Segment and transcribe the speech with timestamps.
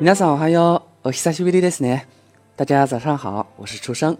[0.00, 1.08] 皆さんおはよう。
[1.08, 2.06] お久しぶりですね。
[2.56, 4.16] 大家早上好，我是初生。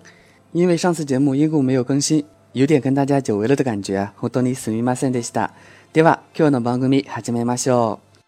[0.53, 4.11] 因为上次节目因故没有更新，有点跟大家久违了的感觉。
[4.17, 5.51] 本当にすみませんでした。
[5.93, 8.19] では今日の番組始めましょう。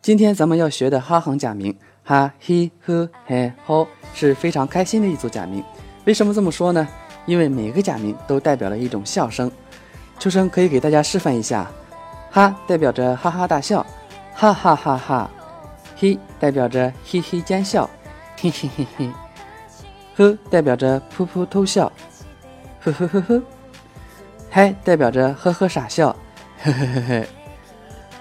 [0.00, 1.74] 今天咱们要学的哈行假名
[2.04, 5.64] 哈、hi、hu、he、ho 是非常开心的一组假名。
[6.04, 6.86] 为什么这么说呢？
[7.26, 9.50] 因为每个假名都代表了一种笑声。
[10.18, 11.70] 初生可以给大家示范一下：
[12.30, 13.84] 哈代表着哈哈大笑，
[14.34, 15.30] 哈哈哈哈
[16.03, 17.89] 嘿代表着嘿嘿奸笑，
[18.37, 19.09] 嘿嘿嘿嘿
[20.17, 21.89] 呵代表着噗噗偷笑，
[22.81, 23.41] 呵呵呵呵
[24.49, 26.13] 嗨代表着呵呵傻笑。
[26.61, 27.27] 嘿嘿嘿嘿，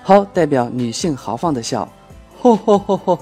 [0.04, 1.88] 吼代表女性豪放的笑，
[2.40, 3.18] 吼吼吼吼，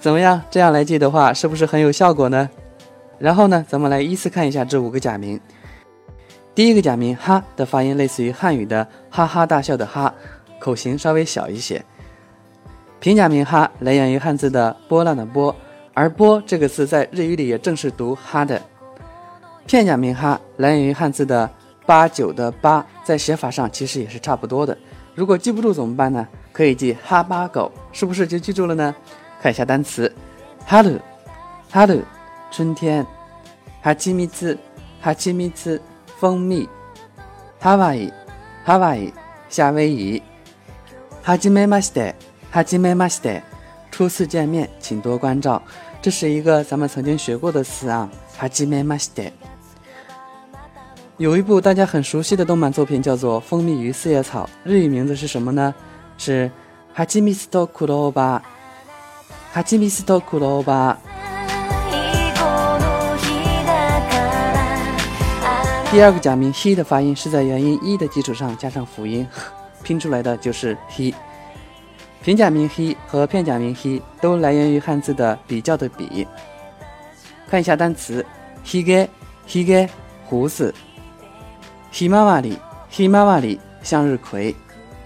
[0.00, 0.42] 怎么样？
[0.50, 2.50] 这样来记的话，是不是很有效果呢？
[3.20, 5.40] 然后呢，咱们来依次看一下这五个假名。
[6.56, 10.12] 第一个假名“哈”的发音类似于汉语的“哈哈大笑”的“哈”，
[10.58, 11.84] 口型稍微小一些。
[13.00, 15.54] 平假名“哈”来源于汉字的“波浪”的“波”，
[15.94, 18.60] 而“波”这个字在日语里也正是读“哈”的。
[19.66, 21.50] 片假名“哈”来源于汉字的。
[21.86, 24.78] 八九的八，在写法上其实也是差不多的。
[25.12, 26.24] 如果记不住怎么办呢？
[26.52, 28.94] 可以记哈巴狗，是不是就记住了呢？
[29.42, 30.14] 看一下单词：
[30.64, 31.00] 哈鲁，
[31.68, 32.00] 哈鲁，
[32.52, 33.04] 春天；
[33.82, 34.56] 哈奇米兹，
[35.00, 35.82] 哈奇米兹，
[36.20, 36.68] 蜂蜜；
[37.58, 38.12] 哈瓦伊，
[38.64, 39.12] 哈瓦伊，
[39.48, 40.22] 夏威夷；
[41.24, 42.14] 哈基梅马西德，
[42.52, 43.40] 哈基梅马西德，
[43.92, 45.62] 初次见面，请多关照。
[46.02, 49.22] 这是一个咱们曾经学过的词啊，哈基梅马西德。
[51.16, 55.72] 有一部大家很熟悉的动漫作品，叫做《蜂蜜与四叶草》，日语名字是什么呢？
[56.18, 56.50] 是
[56.92, 58.42] 哈基米斯托库罗巴，
[59.52, 60.98] 哈基米斯托库罗巴。
[65.92, 69.24] 第二个假名 he 的发音是在元音 e 的基础上加上辅音，
[69.84, 71.14] 拼出来的就是 he。
[72.23, 76.27] 平假名 he 和片假名 he 都来源于汉字的比较的比。
[77.47, 78.25] 看一下单词：
[78.65, 79.87] hige，hige，
[80.25, 80.73] 胡子。
[81.93, 82.57] ひまわり，
[82.91, 84.55] ひまわり，向日葵。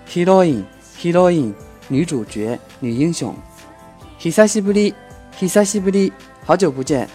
[0.08, 1.54] heroine，heroine，
[1.88, 3.36] 女主角，女英雄。
[4.18, 4.94] 久しぶり，
[5.38, 6.12] 久しぶり，
[6.46, 7.08] 好久不见。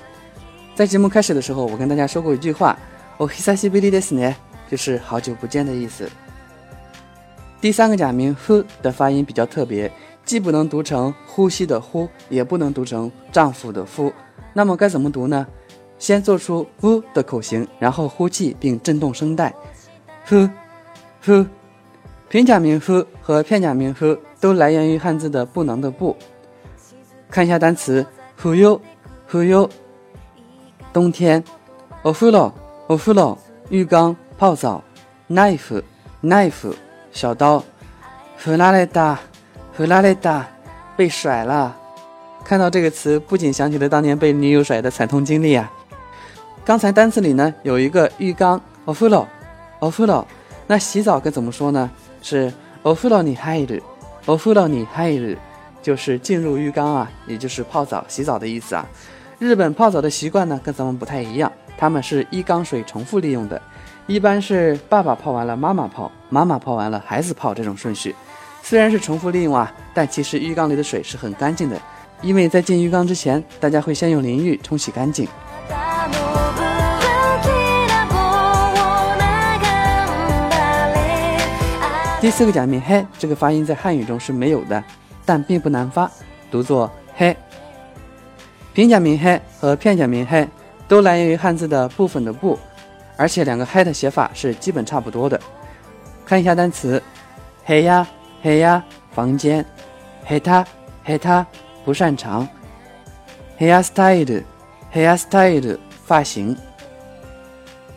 [0.76, 2.76] 在节目开始的时候，我跟大家说过一句话，
[3.18, 4.34] お久しぶりですね，
[4.70, 6.08] 就是好久不见的意思。
[7.61, 9.91] 第三个假名フ的发音比较特别，
[10.23, 14.11] 既不能读成呼吸的呼，也不能读成丈夫的夫。
[14.53, 15.45] 那么该怎么读呢？
[15.97, 19.53] 先做出 u 的口型，然后呼气并震动声带
[20.27, 20.49] ，hu
[21.25, 21.45] hu。
[22.29, 26.15] 平假名 hu 和片假名 hu 都来源于汉字的不能的不。
[27.29, 28.05] 看一下单词
[28.41, 28.79] ，hu yu
[29.29, 29.69] hu yu。
[30.93, 31.43] 冬天
[32.03, 32.53] ，ofuro
[32.87, 33.37] ofuro，
[33.69, 34.81] 浴缸泡澡
[35.29, 35.83] ，knife
[36.23, 36.73] knife，
[37.11, 37.63] 小刀
[38.39, 39.17] ，fu la le da
[39.75, 40.43] fu la le da，
[40.95, 41.75] 被甩了。
[42.43, 45.71] 看到这个词，不仅想起了当年被女友甩的惨痛经历啊。
[46.65, 50.25] 刚才单词里呢有一个浴缸，ofulo，ofulo，
[50.67, 51.89] 那洗澡该怎么说呢？
[52.21, 52.51] 是
[52.83, 55.37] ofulo ni hairu，ofulo ni hairu，
[55.81, 58.85] 就是进入浴缸啊，也就是泡澡、洗澡的意思啊。
[59.39, 63.61] 日本泡澡的习惯呢跟咱们不太一样，他们是一缸水重复利用的，
[64.09, 68.15] 一般是爸爸泡完了妈妈泡，妈妈泡完了孩子泡这种顺序。
[68.63, 71.79] 虽然是重复利用啊，但其实浴缸里的水是很干净的，
[72.23, 75.27] 因为在进浴缸之前，大家会先用淋浴冲洗干净。
[82.19, 84.83] 第四个假名“嘿”，这个发音在汉语中是没有的，
[85.23, 86.09] 但并不难发，
[86.49, 87.37] 读作“嘿”。
[88.73, 90.47] 平假名“嘿”和片假名“嘿”
[90.89, 92.57] 都来源于汉字的部分的“部”，
[93.19, 95.37] 而且两个“hi 的写法是基本差不多的。
[96.25, 97.03] 看一下单词：
[97.65, 98.07] 嘿呀，
[98.41, 98.81] 嘿呀，
[99.11, 99.61] 房间；
[100.23, 100.65] 嘿他，
[101.03, 101.45] 嘿他，
[101.83, 102.47] 不擅长
[103.59, 106.55] ；hair style，hair style，发型；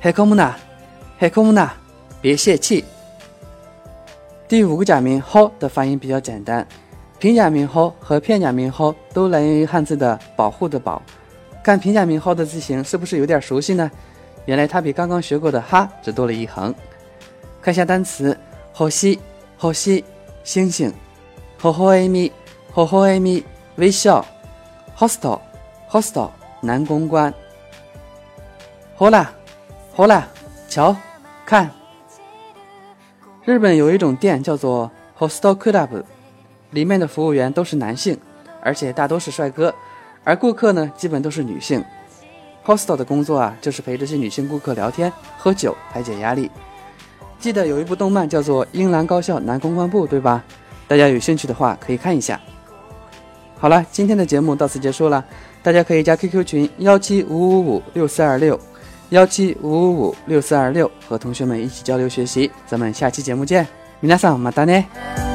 [0.01, 0.57] 嘿空木纳，
[1.21, 1.73] 嘿空木纳，
[2.21, 2.85] 别泄气。
[4.49, 6.67] 第五个假名 “ho” 的发音比较简单，
[7.21, 11.01] 平假名 “ho” 和片假名 “ho” 都来源于汉字的“保护”的“保”。
[11.63, 13.89] 看平假名 “ho” 的字形是不是有点熟悉呢？
[14.45, 16.75] 原来它比刚刚学过的“哈”只多了一横。
[17.61, 18.37] 看下单词
[18.75, 19.21] ：ho 西
[19.61, 20.05] ，ho 西，
[20.43, 20.93] 星星
[21.61, 23.45] ；ho ho amy，ho ho amy，
[23.77, 24.25] 微笑
[24.99, 26.31] ；hostel，hostel，
[26.61, 27.33] 男公关
[28.99, 30.23] ；hola，hola，
[30.69, 30.97] 瞧，
[31.47, 31.71] 看。
[33.45, 36.03] 日本有一种店叫做 Hostel Club，
[36.71, 38.19] 里面的服务员都是男性，
[38.61, 39.73] 而且大多是帅哥，
[40.25, 41.85] 而顾客呢基本都是女性。
[42.66, 46.52] Hostel 的工作啊，就是陪这些女性顾客聊天、喝酒，排解压力。
[47.40, 50.44] 记得有一部动漫叫做《樱兰高校男公关部》，对吧？
[50.88, 52.40] 大家有兴趣的话可以看一下。
[53.60, 55.24] 好了，今天的节目到此结束了，
[55.64, 58.60] 大家可以加 QQ 群幺七五五五六四二六，
[59.10, 62.52] 幺七五五五六四二六，和同学们一起交流学习。
[62.66, 63.66] 咱们下期节目见，
[64.02, 65.31] 皆さんまたね。